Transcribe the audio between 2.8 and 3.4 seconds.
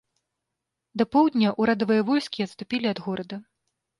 ад горада.